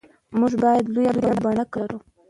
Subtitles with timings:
[0.39, 1.13] موږ باید لویه
[1.43, 1.97] پانګه ولرو.